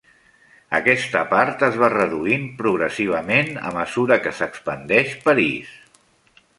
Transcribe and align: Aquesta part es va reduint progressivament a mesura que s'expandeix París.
Aquesta 0.77 1.19
part 1.33 1.65
es 1.67 1.77
va 1.83 1.91
reduint 1.95 2.49
progressivament 2.63 3.55
a 3.71 3.75
mesura 3.79 4.21
que 4.27 4.37
s'expandeix 4.41 5.17
París. 5.31 5.79